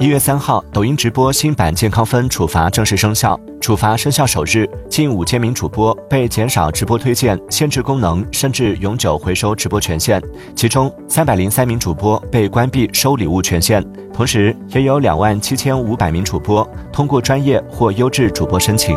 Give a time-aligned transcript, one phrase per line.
[0.00, 3.38] 一月三号抖音直播新版健康分处罚正式生效。
[3.60, 10.22] 处罚生效首日近五千名主播被减少直播推荐限制功能甚至永久回收直播权限。
[10.54, 13.84] 其中三百零三名主播被关闭收礼物权限
[14.14, 18.96] 同时也有两万七千五百名主播通过专业或优质主播申请。